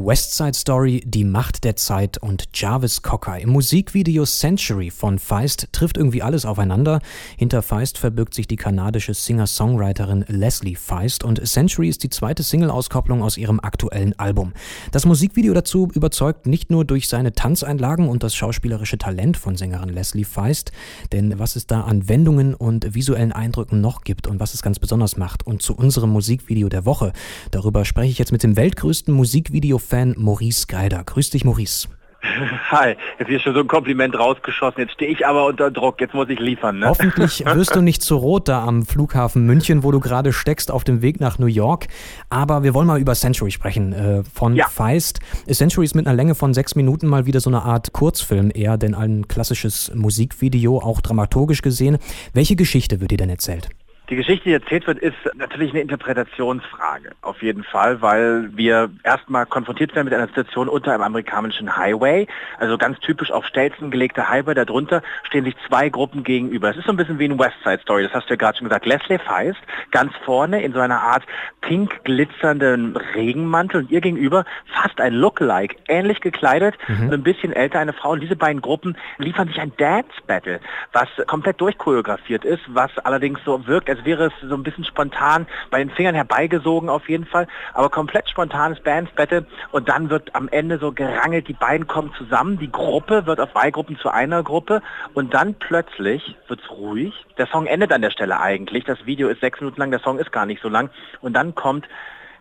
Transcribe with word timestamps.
West 0.00 0.36
Side 0.36 0.54
Story, 0.54 1.02
Die 1.04 1.24
Macht 1.24 1.64
der 1.64 1.74
Zeit 1.74 2.18
und 2.18 2.44
Jarvis 2.54 3.02
Cocker. 3.02 3.40
Im 3.40 3.50
Musikvideo 3.50 4.24
Century 4.24 4.90
von 4.90 5.18
Feist 5.18 5.68
trifft 5.72 5.96
irgendwie 5.96 6.22
alles 6.22 6.44
aufeinander. 6.44 7.00
Hinter 7.36 7.62
Feist 7.62 7.98
verbirgt 7.98 8.32
sich 8.32 8.46
die 8.46 8.56
kanadische 8.56 9.12
Singer-Songwriterin 9.12 10.24
Leslie 10.28 10.76
Feist 10.76 11.24
und 11.24 11.44
Century 11.46 11.88
ist 11.88 12.04
die 12.04 12.10
zweite 12.10 12.44
Single-Auskopplung 12.44 13.22
aus 13.22 13.36
ihrem 13.36 13.58
aktuellen 13.58 14.16
Album. 14.20 14.52
Das 14.92 15.04
Musikvideo 15.04 15.52
dazu 15.52 15.88
überzeugt 15.92 16.46
nicht 16.46 16.70
nur 16.70 16.84
durch 16.84 17.08
seine 17.08 17.32
Tanzeinlagen 17.32 18.08
und 18.08 18.22
das 18.22 18.36
schauspielerische 18.36 18.98
Talent 18.98 19.36
von 19.36 19.56
Sängerin 19.56 19.88
Leslie 19.88 20.24
Feist, 20.24 20.70
denn 21.10 21.40
was 21.40 21.56
es 21.56 21.66
da 21.66 21.80
an 21.80 22.08
Wendungen 22.08 22.54
und 22.54 22.94
visuellen 22.94 23.32
Eindrücken 23.32 23.80
noch 23.80 24.02
gibt 24.02 24.28
und 24.28 24.38
was 24.38 24.54
es 24.54 24.62
ganz 24.62 24.78
besonders 24.78 25.16
macht. 25.16 25.44
Und 25.44 25.60
zu 25.60 25.74
unserem 25.74 26.10
Musikvideo 26.10 26.68
der 26.68 26.84
Woche, 26.84 27.12
darüber 27.50 27.84
spreche 27.84 28.12
ich 28.12 28.18
jetzt 28.18 28.32
mit 28.32 28.44
dem 28.44 28.56
weltgrößten 28.56 29.12
Musikvideo 29.12 29.78
fan 29.88 30.14
Maurice 30.18 30.66
Geider. 30.66 31.02
Grüß 31.02 31.30
dich, 31.30 31.44
Maurice. 31.44 31.88
Hi, 32.70 32.96
jetzt 33.18 33.30
ist 33.30 33.42
schon 33.42 33.54
so 33.54 33.60
ein 33.60 33.68
Kompliment 33.68 34.18
rausgeschossen. 34.18 34.80
Jetzt 34.80 34.94
stehe 34.94 35.10
ich 35.10 35.26
aber 35.26 35.46
unter 35.46 35.70
Druck. 35.70 36.00
Jetzt 36.00 36.14
muss 36.14 36.28
ich 36.28 36.38
liefern. 36.40 36.80
Ne? 36.80 36.88
Hoffentlich 36.88 37.44
wirst 37.54 37.74
du 37.74 37.80
nicht 37.80 38.02
zu 38.02 38.16
rot 38.16 38.48
da 38.48 38.64
am 38.64 38.84
Flughafen 38.84 39.46
München, 39.46 39.84
wo 39.84 39.92
du 39.92 40.00
gerade 40.00 40.32
steckst 40.32 40.70
auf 40.70 40.84
dem 40.84 41.00
Weg 41.00 41.20
nach 41.20 41.38
New 41.38 41.46
York. 41.46 41.86
Aber 42.28 42.64
wir 42.64 42.74
wollen 42.74 42.88
mal 42.88 43.00
über 43.00 43.14
Century 43.14 43.50
sprechen. 43.50 43.92
Äh, 43.92 44.24
von 44.24 44.56
ja. 44.56 44.66
Feist. 44.68 45.20
Century 45.50 45.84
ist 45.84 45.94
mit 45.94 46.06
einer 46.06 46.16
Länge 46.16 46.34
von 46.34 46.52
sechs 46.52 46.74
Minuten 46.74 47.06
mal 47.06 47.24
wieder 47.24 47.40
so 47.40 47.50
eine 47.50 47.62
Art 47.62 47.92
Kurzfilm 47.92 48.50
eher, 48.52 48.76
denn 48.76 48.94
ein 48.94 49.28
klassisches 49.28 49.92
Musikvideo, 49.94 50.78
auch 50.78 51.00
dramaturgisch 51.00 51.62
gesehen. 51.62 51.98
Welche 52.34 52.56
Geschichte 52.56 53.00
wird 53.00 53.12
dir 53.12 53.18
denn 53.18 53.30
erzählt? 53.30 53.68
Die 54.10 54.16
Geschichte, 54.16 54.44
die 54.44 54.54
erzählt 54.54 54.86
wird, 54.86 54.98
ist 55.00 55.16
natürlich 55.34 55.70
eine 55.72 55.82
Interpretationsfrage, 55.82 57.10
auf 57.20 57.42
jeden 57.42 57.62
Fall, 57.62 58.00
weil 58.00 58.56
wir 58.56 58.88
erstmal 59.04 59.44
konfrontiert 59.44 59.94
werden 59.94 60.06
mit 60.06 60.14
einer 60.14 60.28
Situation 60.28 60.68
unter 60.68 60.94
einem 60.94 61.02
amerikanischen 61.02 61.76
Highway, 61.76 62.26
also 62.58 62.78
ganz 62.78 62.98
typisch 63.00 63.30
auf 63.30 63.44
Stelzen 63.44 63.90
gelegter 63.90 64.30
Highway, 64.30 64.54
darunter 64.54 65.02
stehen 65.24 65.44
sich 65.44 65.54
zwei 65.68 65.90
Gruppen 65.90 66.24
gegenüber. 66.24 66.70
Es 66.70 66.78
ist 66.78 66.86
so 66.86 66.92
ein 66.92 66.96
bisschen 66.96 67.18
wie 67.18 67.26
ein 67.26 67.38
West 67.38 67.56
Side 67.62 67.80
Story, 67.82 68.04
das 68.04 68.14
hast 68.14 68.30
du 68.30 68.34
ja 68.34 68.36
gerade 68.36 68.56
schon 68.56 68.68
gesagt. 68.68 68.86
Leslie 68.86 69.18
Feist, 69.18 69.60
ganz 69.90 70.14
vorne 70.24 70.62
in 70.62 70.72
so 70.72 70.80
einer 70.80 71.02
Art 71.02 71.24
pink 71.60 72.02
glitzernden 72.04 72.96
Regenmantel 72.96 73.82
und 73.82 73.90
ihr 73.90 74.00
gegenüber 74.00 74.46
fast 74.72 75.02
ein 75.02 75.12
Lookalike, 75.12 75.76
ähnlich 75.86 76.20
gekleidet 76.22 76.76
mhm. 76.88 77.12
ein 77.12 77.22
bisschen 77.22 77.52
älter 77.52 77.78
eine 77.78 77.92
Frau. 77.92 78.12
Und 78.12 78.20
diese 78.20 78.36
beiden 78.36 78.62
Gruppen 78.62 78.96
liefern 79.18 79.48
sich 79.48 79.60
ein 79.60 79.72
Dance 79.76 80.08
Battle, 80.26 80.60
was 80.92 81.08
komplett 81.26 81.60
durchchoreografiert 81.60 82.46
ist, 82.46 82.62
was 82.68 82.96
allerdings 82.98 83.40
so 83.44 83.66
wirkt, 83.66 83.90
als 83.98 84.04
wäre 84.04 84.26
es 84.26 84.32
so 84.48 84.54
ein 84.54 84.62
bisschen 84.62 84.84
spontan 84.84 85.46
bei 85.70 85.78
den 85.78 85.90
Fingern 85.90 86.14
herbeigesogen 86.14 86.88
auf 86.88 87.08
jeden 87.08 87.26
Fall, 87.26 87.46
aber 87.74 87.90
komplett 87.90 88.28
spontanes 88.28 88.80
Bands-Battle. 88.80 89.46
Und 89.72 89.88
dann 89.88 90.10
wird 90.10 90.34
am 90.34 90.48
Ende 90.48 90.78
so 90.78 90.92
gerangelt, 90.92 91.48
die 91.48 91.52
beiden 91.52 91.86
kommen 91.86 92.12
zusammen, 92.16 92.58
die 92.58 92.70
Gruppe 92.70 93.26
wird 93.26 93.40
auf 93.40 93.52
zwei 93.52 93.70
Gruppen 93.70 93.98
zu 93.98 94.10
einer 94.10 94.42
Gruppe. 94.42 94.82
Und 95.14 95.34
dann 95.34 95.54
plötzlich 95.54 96.36
wird 96.46 96.60
es 96.60 96.70
ruhig. 96.70 97.12
Der 97.36 97.46
Song 97.46 97.66
endet 97.66 97.92
an 97.92 98.02
der 98.02 98.10
Stelle 98.10 98.40
eigentlich, 98.40 98.84
das 98.84 99.04
Video 99.06 99.28
ist 99.28 99.40
sechs 99.40 99.60
Minuten 99.60 99.80
lang, 99.80 99.90
der 99.90 100.00
Song 100.00 100.18
ist 100.18 100.32
gar 100.32 100.46
nicht 100.46 100.62
so 100.62 100.68
lang. 100.68 100.90
Und 101.20 101.34
dann 101.34 101.54
kommt 101.54 101.86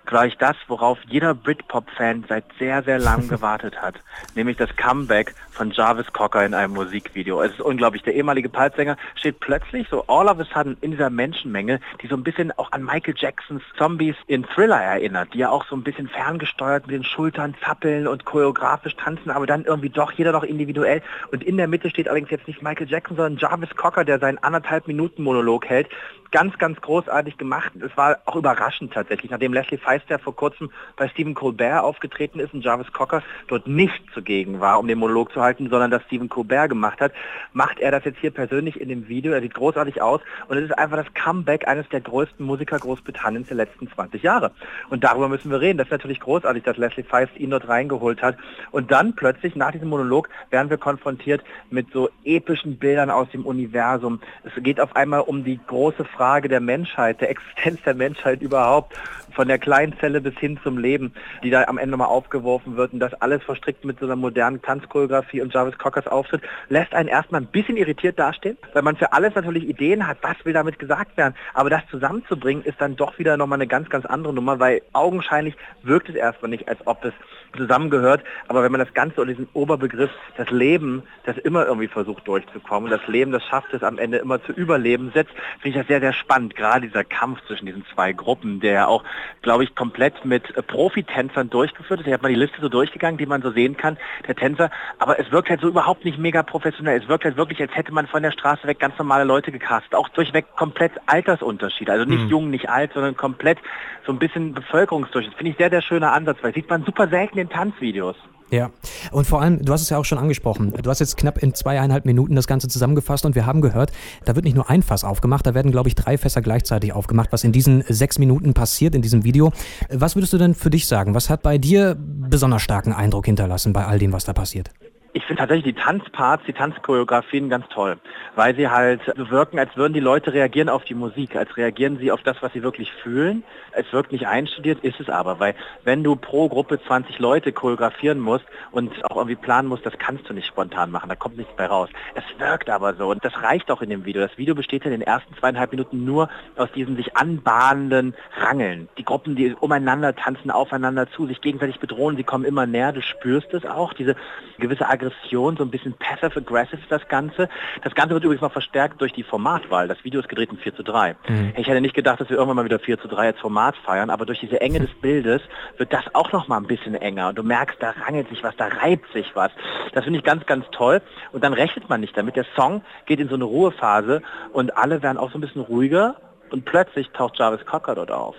gleich 0.08 0.38
das, 0.38 0.56
worauf 0.68 0.98
jeder 1.08 1.36
Britpop-Fan 1.36 2.26
seit 2.28 2.46
sehr, 2.58 2.82
sehr 2.82 2.98
langem 2.98 3.28
gewartet 3.30 3.82
hat, 3.82 3.96
nämlich 4.34 4.58
das 4.58 4.76
Comeback 4.76 5.36
von 5.52 5.72
Jarvis 5.72 6.12
Cocker 6.14 6.46
in 6.46 6.54
einem 6.54 6.74
Musikvideo. 6.74 7.42
Es 7.42 7.52
ist 7.52 7.62
unglaublich. 7.62 8.04
Der 8.04 8.16
ehemalige 8.16 8.50
Pulp-Sänger 8.50 8.96
steht 9.16 9.40
plötzlich 9.40 9.88
so 9.90 10.06
all 10.08 10.28
of 10.28 10.40
a 10.40 10.46
sudden 10.46 10.78
in 10.82 10.92
dieser 10.92 11.10
Menschenmenge, 11.10 11.80
die 12.02 12.08
so 12.08 12.16
ein 12.16 12.24
bisschen 12.24 12.52
auch 12.58 12.72
an 12.72 12.84
Michael 12.84 13.16
Jacksons 13.18 13.62
Zombies 13.78 14.16
in 14.28 14.46
Thriller 14.46 14.82
erinnert, 14.82 15.34
die 15.34 15.40
ja 15.40 15.50
auch 15.50 15.66
so 15.66 15.76
ein 15.76 15.84
bisschen 15.84 16.08
ferngesteuert 16.08 16.88
mit 16.88 16.96
den 16.96 17.04
Schultern 17.04 17.56
zappeln 17.64 18.08
und 18.08 18.26
choreografisch 18.26 18.96
tanzen, 18.96 19.32
aber 19.32 19.46
dann 19.46 19.66
irgendwie 19.66 19.90
doch 19.90 20.12
jeder 20.12 20.32
noch 20.32 20.44
individuell. 20.44 21.02
Und 21.32 21.44
in 21.44 21.58
der 21.58 21.68
Mitte 21.68 21.90
steht 21.90 22.08
allerdings 22.08 22.32
jetzt 22.32 22.48
nicht 22.48 22.62
Michael 22.62 22.88
Jackson, 22.88 23.18
sondern 23.18 23.38
Jarvis 23.38 23.76
Cocker, 23.76 24.06
der 24.06 24.20
seinen 24.20 24.38
anderthalb 24.38 24.88
Minuten 24.88 25.24
Monolog 25.24 25.66
hält. 25.68 25.90
Ganz, 26.32 26.58
ganz 26.58 26.80
großartig 26.82 27.38
gemacht. 27.38 27.72
Es 27.80 27.96
war 27.96 28.18
auch 28.26 28.36
überraschend 28.36 28.94
tatsächlich, 28.94 29.32
nachdem 29.32 29.54
Leslie 29.54 29.78
Feist 29.98 30.10
ja 30.10 30.18
vor 30.18 30.36
kurzem 30.36 30.70
bei 30.96 31.08
Stephen 31.10 31.34
Colbert 31.34 31.84
aufgetreten 31.84 32.40
ist 32.40 32.54
und 32.54 32.64
Jarvis 32.64 32.92
Cocker 32.94 33.24
dort 33.48 33.68
nicht 33.68 34.04
zugegen 34.14 34.60
war, 34.60 34.80
um 34.80 34.88
den 34.88 35.00
Monolog 35.00 35.32
zu 35.32 35.42
halten 35.42 35.48
halten, 35.48 35.70
sondern 35.70 35.92
das 35.92 36.04
Stephen 36.04 36.30
Colbert 36.30 36.70
gemacht 36.70 37.00
hat, 37.02 37.14
macht 37.54 37.80
er 37.80 37.92
das 37.92 38.06
jetzt 38.06 38.20
hier 38.20 38.32
persönlich 38.32 38.80
in 38.80 38.90
dem 38.90 39.08
Video. 39.08 39.32
Er 39.32 39.42
sieht 39.42 39.54
großartig 39.54 40.02
aus 40.02 40.22
und 40.48 40.58
es 40.58 40.66
ist 40.66 40.78
einfach 40.78 40.98
das 40.98 41.14
Comeback 41.14 41.68
eines 41.68 41.88
der 41.90 42.02
größten 42.02 42.46
Musiker 42.46 42.78
Großbritanniens 42.78 43.48
der 43.48 43.58
letzten 43.58 43.90
20 43.90 44.24
Jahre. 44.24 44.52
Und 44.90 45.04
darüber 45.04 45.30
müssen 45.30 45.50
wir 45.50 45.62
reden. 45.62 45.78
Das 45.78 45.88
ist 45.88 45.92
natürlich 45.92 46.20
großartig, 46.20 46.64
dass 46.64 46.78
Leslie 46.78 47.04
Feist 47.04 47.36
ihn 47.38 47.50
dort 47.50 47.68
reingeholt 47.68 48.22
hat. 48.22 48.38
Und 48.72 48.92
dann 48.92 49.16
plötzlich 49.16 49.56
nach 49.56 49.72
diesem 49.72 49.90
Monolog 49.90 50.30
werden 50.50 50.70
wir 50.70 50.78
konfrontiert 50.78 51.44
mit 51.70 51.92
so 51.92 52.10
epischen 52.24 52.78
Bildern 52.78 53.10
aus 53.10 53.30
dem 53.32 53.46
Universum. 53.46 54.20
Es 54.44 54.64
geht 54.64 54.80
auf 54.80 54.96
einmal 54.96 55.22
um 55.22 55.44
die 55.44 55.60
große 55.66 56.06
Frage 56.06 56.50
der 56.50 56.60
Menschheit, 56.60 57.22
der 57.22 57.30
Existenz 57.30 57.82
der 57.84 57.96
Menschheit 57.96 58.42
überhaupt 58.42 58.94
von 59.32 59.48
der 59.48 59.60
kleinen 59.60 59.87
Zelle 60.00 60.22
bis 60.22 60.38
hin 60.38 60.60
zum 60.64 60.78
Leben, 60.78 61.14
die 61.44 61.50
da 61.50 61.64
am 61.64 61.78
Ende 61.78 61.98
mal 61.98 62.06
aufgeworfen 62.06 62.78
wird 62.78 62.94
und 62.94 63.00
das 63.00 63.14
alles 63.16 63.44
verstrickt 63.44 63.86
mit 63.86 64.00
so 64.00 64.06
einer 64.06 64.16
modernen 64.16 64.62
Tanzchoreografie 64.62 65.42
und 65.42 65.54
Jarvis 65.54 65.78
Cockers 65.78 66.08
Auftritt, 66.08 66.42
lässt 66.70 66.94
einen 66.94 67.10
erstmal 67.10 67.42
ein 67.42 67.48
bisschen 67.48 67.78
irritiert 67.78 68.20
dastehen, 68.20 68.58
weil 68.74 68.82
man 68.82 68.98
für 68.98 69.14
alles 69.14 69.36
natürlich 69.36 69.68
Ideen 69.68 70.08
hat, 70.08 70.18
was 70.22 70.36
will 70.44 70.54
damit 70.54 70.80
gesagt 70.80 71.18
werden. 71.18 71.36
Aber 71.54 71.70
das 71.70 71.82
zusammenzubringen 71.90 72.64
ist 72.64 72.80
dann 72.80 72.96
doch 72.96 73.20
wieder 73.20 73.38
nochmal 73.38 73.58
eine 73.58 73.68
ganz, 73.68 73.90
ganz 73.90 74.06
andere 74.06 74.34
Nummer, 74.34 74.60
weil 74.60 74.82
augenscheinlich 74.94 75.56
wirkt 75.84 76.10
es 76.10 76.16
erstmal 76.16 76.50
nicht, 76.50 76.68
als 76.68 76.86
ob 76.86 77.04
es 77.06 77.14
zusammengehört. 77.56 78.24
Aber 78.48 78.64
wenn 78.64 78.72
man 78.72 78.80
das 78.80 78.94
Ganze 78.94 79.22
unter 79.22 79.34
diesen 79.34 79.48
Oberbegriff, 79.54 80.12
das 80.38 80.50
Leben, 80.50 81.04
das 81.26 81.38
immer 81.38 81.66
irgendwie 81.66 81.88
versucht 81.88 82.28
durchzukommen, 82.28 82.90
das 82.90 83.06
Leben, 83.08 83.32
das 83.32 83.44
schafft 83.44 83.74
es 83.74 83.84
am 83.84 83.98
Ende 83.98 84.18
immer 84.18 84.44
zu 84.44 84.52
überleben, 84.52 85.12
setzt, 85.14 85.34
finde 85.62 85.70
ich 85.70 85.76
das 85.76 85.88
sehr, 85.88 86.00
sehr 86.00 86.14
spannend. 86.14 86.56
Gerade 86.56 86.88
dieser 86.88 87.04
Kampf 87.04 87.40
zwischen 87.48 87.66
diesen 87.66 87.86
zwei 87.94 88.14
Gruppen, 88.14 88.60
der 88.60 88.88
auch, 88.88 89.04
glaube 89.42 89.64
ich, 89.64 89.76
komplett 89.78 90.26
mit 90.26 90.44
Profitänzern 90.68 91.50
durchgeführt 91.50 92.02
ist. 92.02 92.08
Ich 92.08 92.14
habe 92.14 92.24
mal 92.24 92.30
die 92.30 92.40
Liste 92.40 92.60
so 92.60 92.68
durchgegangen, 92.68 93.18
die 93.18 93.26
man 93.26 93.42
so 93.42 93.52
sehen 93.52 93.78
kann, 93.78 93.98
der 94.28 94.36
Tänzer. 94.36 94.70
Aber 95.00 95.20
es 95.20 95.32
wirkt 95.32 95.50
halt 95.50 95.62
so 95.62 95.68
überhaupt 95.68 96.04
nicht 96.04 96.18
mega 96.18 96.44
professionell. 96.44 97.00
Es 97.00 97.08
wirkt 97.08 97.24
halt 97.24 97.38
wirklich, 97.38 97.62
als 97.62 97.74
hätte 97.76 97.94
man 97.94 98.08
von 98.08 98.24
der 98.24 98.32
Straße 98.32 98.68
weg 98.68 98.80
ganz 98.80 98.98
normale 98.98 99.24
Leute 99.24 99.52
gecastet. 99.52 99.96
Auch 99.96 100.10
durchweg 100.10 100.56
komplett 100.56 100.92
Altersunterschiede. 101.06 101.92
Also 101.92 102.06
nicht 102.06 102.24
mhm. 102.24 102.30
jung, 102.30 102.50
nicht 102.50 102.70
alt, 102.70 102.92
sondern 102.94 103.16
komplett 103.16 103.60
so 104.06 104.12
ein 104.12 104.20
bisschen 104.20 104.54
Bevölkerungsdurchschnitt. 104.54 105.38
Finde 105.38 105.52
ich 105.52 105.58
sehr, 105.58 105.70
sehr 105.70 105.82
schöner 105.82 106.12
Ansatz, 106.12 106.40
weil 106.42 106.54
sieht 106.54 106.70
man 106.70 106.84
super 106.84 107.08
selten 107.08 107.38
in 107.38 107.50
Tanzvideos. 107.50 108.16
Ja, 108.50 108.72
und 109.12 109.28
vor 109.28 109.42
allem, 109.42 109.64
du 109.64 109.74
hast 109.74 109.82
es 109.82 109.90
ja 109.90 109.98
auch 109.98 110.06
schon 110.06 110.18
angesprochen, 110.18 110.72
du 110.72 110.90
hast 110.90 111.00
jetzt 111.00 111.18
knapp 111.18 111.38
in 111.44 111.54
zweieinhalb 111.54 112.06
Minuten 112.06 112.34
das 112.36 112.48
Ganze 112.48 112.70
zusammengefasst 112.70 113.26
und 113.26 113.36
wir 113.36 113.46
haben 113.46 113.60
gehört, 113.60 113.92
da 114.24 114.36
wird 114.36 114.46
nicht 114.46 114.56
nur 114.56 114.70
ein 114.70 114.84
Fass 114.84 115.04
aufgemacht, 115.04 115.46
da 115.46 115.54
werden, 115.54 115.72
glaube 115.72 115.90
ich, 115.90 115.96
drei 115.96 116.18
Fässer 116.18 116.42
gleichzeitig 116.42 116.94
aufgemacht, 116.94 117.34
was 117.34 117.44
in 117.44 117.52
diesen 117.52 117.84
sechs 117.90 118.20
Minuten 118.20 118.54
passiert 118.54 118.96
in 118.96 119.02
diesem 119.02 119.26
Video. 119.26 119.52
Was 119.90 120.16
würdest 120.16 120.32
du 120.32 120.38
denn 120.38 120.56
für 120.56 120.70
dich 120.70 120.88
sagen? 120.88 121.14
Was 121.14 121.30
hat 121.30 121.42
bei 121.42 121.58
dir 121.58 121.98
besonders 122.00 122.62
starken 122.62 122.94
Eindruck 122.94 123.26
hinterlassen 123.26 123.74
bei 123.74 123.86
all 123.86 124.00
dem, 124.00 124.14
was 124.14 124.24
da 124.24 124.32
passiert? 124.32 124.72
Ich 125.18 125.26
finde 125.26 125.40
tatsächlich 125.40 125.74
die 125.74 125.82
Tanzparts, 125.82 126.44
die 126.46 126.54
Tanzchoreografien 126.54 127.50
ganz 127.50 127.68
toll, 127.70 127.98
weil 128.36 128.56
sie 128.56 128.70
halt 128.70 129.02
so 129.18 129.32
wirken, 129.32 129.58
als 129.58 129.76
würden 129.76 129.94
die 129.94 130.00
Leute 130.00 130.32
reagieren 130.32 130.70
auf 130.70 130.84
die 130.84 130.94
Musik, 130.94 131.36
als 131.36 131.58
reagieren 131.58 131.98
sie 131.98 132.12
auf 132.12 132.22
das, 132.22 132.38
was 132.42 132.54
sie 132.54 132.62
wirklich 132.62 132.94
fühlen. 132.94 133.44
Es 133.72 133.92
wirkt 133.92 134.12
nicht 134.12 134.28
einstudiert, 134.28 134.84
ist 134.84 135.00
es 135.00 135.10
aber, 135.10 135.40
weil 135.40 135.56
wenn 135.84 136.04
du 136.04 136.16
pro 136.16 136.48
Gruppe 136.50 136.80
20 136.80 137.18
Leute 137.18 137.52
choreografieren 137.52 138.20
musst 138.20 138.46
und 138.72 138.92
auch 139.10 139.16
irgendwie 139.16 139.36
planen 139.36 139.68
musst, 139.68 139.88
das 139.88 139.98
kannst 139.98 140.30
du 140.30 140.36
nicht 140.36 140.46
spontan 140.46 140.92
machen, 140.92 141.10
da 141.10 141.16
kommt 141.16 141.36
nichts 141.36 141.56
bei 141.58 141.66
raus. 141.66 141.90
Es 142.14 142.24
wirkt 142.40 142.70
aber 142.70 142.94
so 142.94 143.10
und 143.10 143.26
das 143.26 143.42
reicht 143.42 143.72
auch 143.72 143.82
in 143.82 143.90
dem 143.90 144.06
Video. 144.06 144.22
Das 144.22 144.38
Video 144.38 144.54
besteht 144.54 144.86
in 144.86 144.92
den 144.92 145.02
ersten 145.02 145.36
zweieinhalb 145.36 145.72
Minuten 145.72 146.06
nur 146.06 146.30
aus 146.58 146.72
diesen 146.74 146.96
sich 146.96 147.18
anbahnenden 147.18 148.14
Rangeln. 148.40 148.88
Die 149.00 149.04
Gruppen, 149.04 149.36
die 149.36 149.56
umeinander 149.56 150.16
tanzen, 150.16 150.52
aufeinander 150.52 151.10
zu, 151.10 151.26
sich 151.26 151.42
gegenseitig 151.42 151.80
bedrohen, 151.80 152.18
sie 152.18 152.24
kommen 152.24 152.46
immer 152.46 152.68
näher, 152.68 152.92
du 152.92 153.02
spürst 153.02 153.52
es 153.56 153.66
auch, 153.66 153.94
diese 153.94 154.16
gewisse 154.60 154.88
Aggression 154.88 155.07
Aggression, 155.08 155.58
so 155.58 155.64
ein 155.64 155.72
bisschen 155.72 155.94
passive-aggressive 155.94 156.80
das 156.90 157.08
Ganze. 157.08 157.50
Das 157.84 157.94
Ganze 157.96 158.14
wird 158.14 158.24
übrigens 158.24 158.42
noch 158.42 158.52
verstärkt 158.52 159.02
durch 159.02 159.14
die 159.14 159.24
Formatwahl. 159.24 159.88
Das 159.88 160.04
Video 160.04 160.20
ist 160.20 160.30
gedreht 160.30 160.52
in 160.52 160.58
4 160.58 160.76
zu 160.76 160.84
3. 160.84 161.16
Mhm. 161.28 161.54
Ich 161.58 161.68
hätte 161.68 161.82
nicht 161.82 161.96
gedacht, 161.96 162.20
dass 162.20 162.30
wir 162.30 162.38
irgendwann 162.38 162.58
mal 162.58 162.66
wieder 162.66 162.80
4 162.80 163.00
zu 163.00 163.08
3 163.08 163.28
als 163.28 163.40
Format 163.40 163.76
feiern, 163.78 164.10
aber 164.10 164.26
durch 164.26 164.40
diese 164.40 164.62
Enge 164.62 164.80
des 164.80 164.94
Bildes 165.02 165.42
wird 165.78 165.94
das 165.94 166.04
auch 166.14 166.32
noch 166.32 166.48
mal 166.48 166.58
ein 166.58 166.68
bisschen 166.68 166.96
enger. 166.96 167.30
Und 167.30 167.38
du 167.38 167.44
merkst, 167.44 167.78
da 167.82 167.92
rangelt 167.92 168.30
sich 168.30 168.44
was, 168.44 168.56
da 168.58 168.68
reibt 168.68 169.12
sich 169.14 169.36
was. 169.36 169.52
Das 169.94 170.04
finde 170.04 170.20
ich 170.20 170.26
ganz, 170.26 170.46
ganz 170.46 170.66
toll. 170.72 171.02
Und 171.32 171.44
dann 171.44 171.54
rechnet 171.54 171.90
man 171.90 172.02
nicht 172.02 172.18
damit. 172.18 172.36
Der 172.36 172.46
Song 172.56 172.84
geht 173.06 173.20
in 173.20 173.30
so 173.30 173.36
eine 173.36 173.46
Ruhephase 173.46 174.22
und 174.54 174.78
alle 174.78 175.02
werden 175.02 175.18
auch 175.18 175.32
so 175.32 175.38
ein 175.38 175.42
bisschen 175.42 175.62
ruhiger 175.62 176.16
und 176.50 176.66
plötzlich 176.66 177.10
taucht 177.10 177.38
Jarvis 177.38 177.66
Cocker 177.66 177.96
dort 177.96 178.12
auf. 178.12 178.36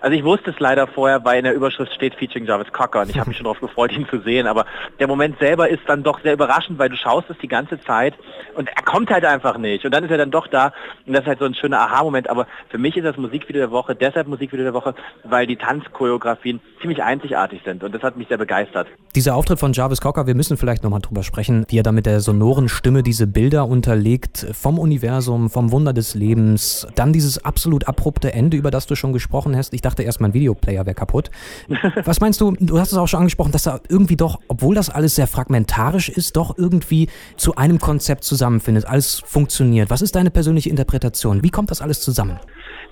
Also 0.00 0.16
ich 0.16 0.24
wusste 0.24 0.50
es 0.50 0.58
leider 0.58 0.86
vorher, 0.86 1.24
weil 1.24 1.38
in 1.38 1.44
der 1.44 1.54
Überschrift 1.54 1.92
steht 1.92 2.14
Featuring 2.14 2.46
Jarvis 2.46 2.72
Cocker 2.72 3.00
und 3.02 3.10
ich 3.10 3.18
habe 3.18 3.28
mich 3.28 3.36
schon 3.38 3.44
darauf 3.44 3.60
gefreut, 3.60 3.92
ihn 3.92 4.06
zu 4.08 4.20
sehen. 4.20 4.46
Aber 4.46 4.66
der 4.98 5.06
Moment 5.06 5.38
selber 5.38 5.68
ist 5.68 5.82
dann 5.86 6.02
doch 6.02 6.20
sehr 6.22 6.32
überraschend, 6.32 6.78
weil 6.78 6.88
du 6.88 6.96
schaust 6.96 7.28
es 7.30 7.36
die 7.38 7.48
ganze 7.48 7.80
Zeit 7.82 8.14
und 8.54 8.68
er 8.68 8.82
kommt 8.82 9.10
halt 9.10 9.24
einfach 9.24 9.58
nicht. 9.58 9.84
Und 9.84 9.92
dann 9.92 10.04
ist 10.04 10.10
er 10.10 10.18
dann 10.18 10.30
doch 10.30 10.46
da 10.46 10.72
und 11.06 11.12
das 11.12 11.22
ist 11.22 11.28
halt 11.28 11.38
so 11.38 11.44
ein 11.44 11.54
schöner 11.54 11.80
Aha-Moment. 11.80 12.28
Aber 12.30 12.46
für 12.68 12.78
mich 12.78 12.96
ist 12.96 13.04
das 13.04 13.16
Musikvideo 13.16 13.60
der 13.60 13.70
Woche 13.70 13.94
deshalb 13.94 14.26
Musikvideo 14.26 14.64
der 14.64 14.74
Woche, 14.74 14.94
weil 15.24 15.46
die 15.46 15.56
Tanzchoreografien 15.56 16.60
ziemlich 16.80 17.02
einzigartig 17.02 17.60
sind 17.64 17.84
und 17.84 17.94
das 17.94 18.02
hat 18.02 18.16
mich 18.16 18.28
sehr 18.28 18.38
begeistert. 18.38 18.88
Dieser 19.14 19.34
Auftritt 19.34 19.58
von 19.58 19.72
Jarvis 19.72 20.00
Cocker, 20.00 20.26
wir 20.26 20.34
müssen 20.34 20.56
vielleicht 20.56 20.82
nochmal 20.82 21.00
drüber 21.00 21.22
sprechen, 21.22 21.64
wie 21.68 21.78
er 21.78 21.82
da 21.82 21.92
mit 21.92 22.06
der 22.06 22.20
sonoren 22.20 22.68
Stimme 22.68 23.02
diese 23.02 23.26
Bilder 23.26 23.66
unterlegt 23.66 24.46
vom 24.52 24.78
Universum, 24.78 25.50
vom 25.50 25.72
Wunder 25.72 25.92
des 25.92 26.14
Lebens, 26.14 26.86
dann 26.94 27.12
dieses 27.12 27.44
absolut 27.44 27.88
abrupte 27.88 28.32
Ende, 28.32 28.56
über 28.56 28.70
das 28.70 28.86
du 28.86 28.94
schon 28.94 29.12
gesprochen 29.12 29.56
hast. 29.56 29.59
Ich 29.72 29.82
dachte 29.82 30.02
erst, 30.02 30.20
mein 30.20 30.34
Videoplayer 30.34 30.86
wäre 30.86 30.94
kaputt. 30.94 31.30
Was 32.04 32.20
meinst 32.20 32.40
du, 32.40 32.52
du 32.58 32.78
hast 32.78 32.92
es 32.92 32.98
auch 32.98 33.08
schon 33.08 33.20
angesprochen, 33.20 33.52
dass 33.52 33.66
er 33.66 33.80
irgendwie 33.88 34.16
doch, 34.16 34.40
obwohl 34.48 34.74
das 34.74 34.90
alles 34.90 35.14
sehr 35.14 35.26
fragmentarisch 35.26 36.08
ist, 36.08 36.36
doch 36.36 36.56
irgendwie 36.56 37.08
zu 37.36 37.56
einem 37.56 37.78
Konzept 37.78 38.24
zusammenfindet, 38.24 38.86
alles 38.86 39.22
funktioniert. 39.24 39.90
Was 39.90 40.02
ist 40.02 40.14
deine 40.14 40.30
persönliche 40.30 40.70
Interpretation? 40.70 41.42
Wie 41.42 41.50
kommt 41.50 41.70
das 41.70 41.82
alles 41.82 42.00
zusammen? 42.00 42.38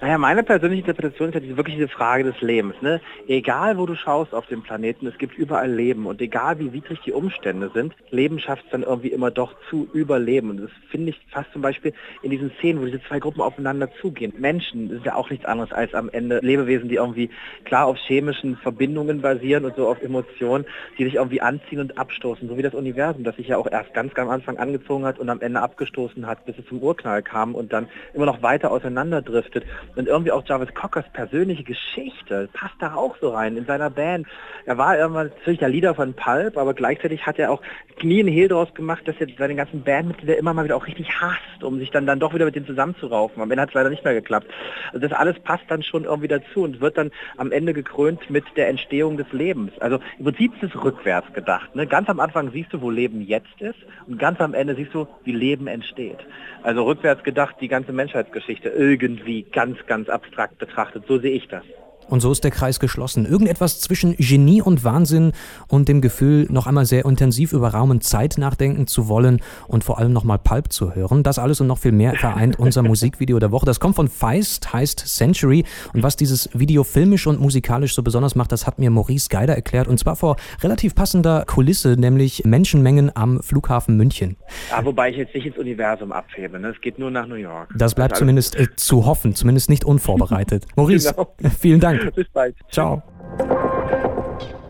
Naja, 0.01 0.17
meine 0.17 0.45
persönliche 0.45 0.83
Interpretation 0.83 1.31
ist 1.31 1.35
ja 1.35 1.57
wirklich 1.57 1.75
diese 1.75 1.89
Frage 1.89 2.23
des 2.23 2.41
Lebens. 2.41 2.75
Ne? 2.83 3.01
Egal, 3.27 3.79
wo 3.79 3.87
du 3.87 3.97
schaust 3.97 4.33
auf 4.33 4.47
dem 4.47 4.63
Planeten, 4.63 5.09
es 5.09 5.19
gibt 5.19 5.37
überall 5.37 5.71
Leben. 5.71 6.07
Und 6.07 6.21
egal, 6.21 6.61
wie 6.61 6.73
widrig 6.73 7.01
die 7.05 7.13
Umstände 7.13 7.71
sind, 7.75 7.95
Leben 8.11 8.39
schafft 8.39 8.65
es 8.67 8.71
dann 8.71 8.85
irgendwie 8.85 9.09
immer 9.09 9.33
doch 9.33 9.55
zu 9.69 9.89
überleben. 9.93 10.51
Und 10.51 10.63
das 10.63 10.71
finde 10.91 11.11
ich 11.11 11.21
fast 11.33 11.53
zum 11.53 11.63
Beispiel 11.63 11.93
in 12.23 12.31
diesen 12.31 12.53
Szenen, 12.59 12.81
wo 12.81 12.85
diese 12.85 13.03
zwei 13.03 13.19
Gruppen 13.19 13.41
aufeinander 13.41 13.89
zugehen. 14.01 14.33
Menschen 14.39 14.89
sind 14.89 15.05
ja 15.05 15.17
auch 15.17 15.31
nichts 15.31 15.47
anderes 15.47 15.73
als 15.73 15.93
am 15.95 16.09
Ende 16.11 16.39
Lebewesen, 16.59 16.89
die 16.89 16.97
irgendwie 16.97 17.31
klar 17.65 17.87
auf 17.87 17.97
chemischen 17.99 18.57
Verbindungen 18.57 19.21
basieren 19.21 19.65
und 19.65 19.77
so 19.77 19.89
auf 19.89 20.03
Emotionen, 20.03 20.65
die 20.99 21.05
sich 21.05 21.15
irgendwie 21.15 21.41
anziehen 21.41 21.81
und 21.81 21.99
abstoßen. 21.99 22.49
So 22.49 22.57
wie 22.57 22.63
das 22.63 22.75
Universum, 22.75 23.25
das 23.25 23.37
sich 23.37 23.49
ja 23.49 23.57
auch 23.57 23.71
erst 23.71 23.95
ganz, 23.95 24.15
ganz 24.15 24.29
am 24.29 24.35
Anfang 24.35 24.59
angezogen 24.59 25.05
hat 25.05 25.19
und 25.19 25.29
am 25.29 25.41
Ende 25.41 25.61
abgestoßen 25.61 26.27
hat, 26.27 26.45
bis 26.45 26.59
es 26.59 26.67
zum 26.67 26.81
Urknall 26.81 27.23
kam 27.23 27.55
und 27.55 27.73
dann 27.73 27.89
immer 28.15 28.27
noch 28.27 28.43
weiter 28.43 28.71
auseinanderdriftet. 28.71 29.65
Und 29.97 30.09
irgendwie 30.09 30.33
auch 30.33 30.45
Jarvis 30.47 30.75
Cockers 30.75 31.07
persönliche 31.13 31.65
Geschichte 31.65 32.49
passt 32.53 32.75
da 32.81 32.95
auch 32.95 33.17
so 33.21 33.31
rein 33.31 33.57
in 33.57 33.67
seiner 33.67 33.91
Band. 33.91 34.27
Er 34.67 34.79
war 34.79 34.99
irgendwann 34.99 35.29
natürlich 35.29 35.61
der 35.61 35.69
Leader 35.69 35.95
von 35.95 36.15
Pulp, 36.15 36.57
aber 36.57 36.75
gleichzeitig 36.75 37.27
hat 37.27 37.39
er 37.39 37.51
auch 37.51 37.63
nie 38.03 38.21
einen 38.21 38.29
Hehl 38.29 38.49
draus 38.49 38.73
gemacht, 38.75 39.07
dass 39.07 39.17
er 39.19 39.27
seine 39.39 39.55
ganzen 39.55 39.83
Bandmitglieder 39.83 40.37
immer 40.37 40.55
mal 40.55 40.65
wieder 40.65 40.77
auch 40.77 40.87
richtig 40.87 41.09
hasst, 41.21 41.63
um 41.63 41.79
sich 41.79 41.91
dann, 41.91 42.07
dann 42.07 42.21
doch 42.21 42.35
wieder 42.35 42.45
mit 42.45 42.55
denen 42.55 42.67
zusammenzuraufen. 42.67 43.43
Am 43.43 43.51
Ende 43.51 43.63
hat 43.63 43.71
es 43.71 43.75
leider 43.75 43.91
nicht 43.91 44.05
mehr 44.05 44.15
geklappt. 44.15 44.47
Also 44.93 45.07
das 45.07 45.17
alles 45.17 45.39
passt 45.41 45.65
dann 45.69 45.83
schon 45.83 46.05
irgendwie 46.05 46.29
dazu 46.29 46.47
und 46.57 46.81
wird 46.81 46.99
dann 46.99 47.11
am 47.37 47.53
Ende 47.53 47.75
gekrönt 47.75 48.31
mit 48.31 48.45
der 48.57 48.69
Entstehung 48.69 49.17
des 49.17 49.31
Lebens. 49.33 49.73
Also 49.81 49.99
im 50.19 50.25
Prinzip 50.25 50.53
ist 50.55 50.75
es 50.75 50.85
rückwärts 50.85 51.33
gedacht. 51.33 51.75
Ne? 51.75 51.87
Ganz 51.87 52.09
am 52.09 52.21
Anfang 52.21 52.51
siehst 52.51 52.73
du, 52.73 52.81
wo 52.81 52.91
Leben 52.91 53.21
jetzt 53.23 53.61
ist 53.61 53.79
und 54.07 54.19
ganz 54.19 54.41
am 54.41 54.55
Ende 54.55 54.75
siehst 54.75 54.95
du, 54.95 55.07
wie 55.25 55.33
Leben 55.33 55.67
entsteht. 55.67 56.19
Also 56.63 56.85
rückwärts 56.85 57.23
gedacht 57.25 57.57
die 57.61 57.69
ganze 57.69 57.93
Menschheitsgeschichte 57.93 58.69
irgendwie 58.69 59.43
ganz, 59.43 59.79
ganz 59.87 60.09
abstrakt 60.09 60.59
betrachtet. 60.59 61.05
So 61.07 61.19
sehe 61.19 61.33
ich 61.33 61.49
das. 61.49 61.65
Und 62.09 62.21
so 62.21 62.33
ist 62.33 62.45
der 62.45 62.51
Kreis 62.51 62.81
geschlossen. 62.81 63.27
Irgendetwas 63.27 63.81
zwischen 63.81 64.17
Genie 64.17 64.63
und 64.63 64.85
Wahnsinn 64.85 65.33
und 65.69 65.89
dem 65.89 66.01
Gefühl, 66.01 66.47
noch 66.51 66.67
einmal 66.67 66.87
sehr 66.87 67.05
intensiv 67.05 67.53
über 67.53 67.69
Raum 67.69 67.91
und 67.91 68.03
Zeit 68.03 68.37
nachdenken 68.39 68.87
zu 68.87 69.09
wollen 69.09 69.41
und 69.67 69.85
vor 69.85 69.99
allem 69.99 70.13
nochmal 70.13 70.39
Pulp 70.39 70.73
zu 70.73 70.95
hören. 70.95 71.23
Das 71.23 71.39
alles 71.39 71.61
und 71.61 71.67
noch 71.67 71.79
viel 71.79 71.93
mehr 71.93 72.15
vereint 72.15 72.59
unser 72.59 72.83
Musikvideo 72.83 73.39
der 73.39 73.53
Woche. 73.53 73.67
Das 73.67 73.81
kommt 73.81 73.97
von 73.97 74.09
Feist, 74.09 74.73
heißt 74.73 75.01
Century. 75.07 75.65
Und 75.93 76.03
was 76.03 76.17
dieses 76.17 76.49
Video 76.53 76.85
filmisch 76.85 77.27
und 77.27 77.41
musikalisch 77.41 77.95
so 77.95 78.03
besonders 78.03 78.35
macht, 78.35 78.53
das 78.53 78.67
hat 78.67 78.79
mir 78.79 78.91
Maurice 78.91 79.29
Geider 79.29 79.55
erklärt. 79.55 79.89
Und 79.89 79.99
zwar 79.99 80.17
vor 80.17 80.37
relativ 80.63 80.95
passender 80.95 81.45
Kulisse, 81.47 81.97
nämlich 81.99 82.45
Menschenmengen 82.45 83.15
am 83.15 83.43
Flughafen 83.43 83.97
München. 83.97 84.37
Ja, 84.71 84.85
wobei 84.85 85.11
ich 85.11 85.17
jetzt 85.17 85.35
nicht 85.35 85.47
ins 85.47 85.59
Universum 85.59 86.13
abhebe. 86.13 86.59
Ne? 86.59 86.69
Es 86.69 86.81
geht 86.81 86.99
nur 86.99 87.11
nach 87.11 87.27
New 87.27 87.35
York. 87.35 87.71
Das 87.77 87.95
bleibt 87.95 88.13
das 88.13 88.19
zumindest 88.19 88.57
äh, 88.57 88.69
zu 88.77 89.07
hoffen, 89.07 89.35
zumindest 89.35 89.69
nicht 89.69 89.85
unvorbereitet. 89.85 90.67
Maurice, 90.77 91.13
genau. 91.13 91.35
vielen 91.59 91.81
Dank. 91.99 92.15
Bis 92.15 92.29
bald. 92.33 92.57
Ciao. 92.71 93.03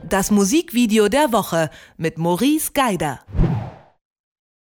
Das 0.09 0.31
Musikvideo 0.31 1.09
der 1.09 1.33
Woche 1.33 1.71
mit 1.97 2.17
Maurice 2.17 2.73
Geider. 2.73 3.21